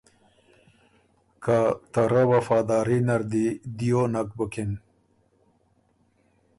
که 1.43 1.57
ته 1.91 2.01
رۀ 2.11 2.23
وفاداري 2.31 2.99
نر 3.07 3.21
دی 3.31 3.45
دیو 3.77 4.01
نک 4.13 4.29
بُکِن۔ 4.37 4.71